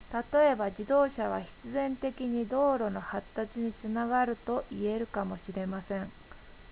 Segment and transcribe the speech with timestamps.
[0.33, 6.11] 例えば自動車は必然的に道路の発達につながると言えるかもしれません